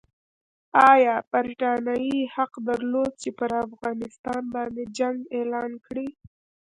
ایا 0.91 1.15
برټانیې 1.31 2.19
حق 2.35 2.53
درلود 2.67 3.11
چې 3.21 3.29
پر 3.39 3.51
افغانستان 3.65 4.41
باندې 4.53 4.81
جنګ 4.97 5.17
اعلان 5.37 5.71
کړي؟ 5.85 6.07